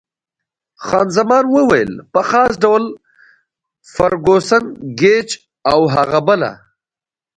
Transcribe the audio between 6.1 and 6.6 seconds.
بله.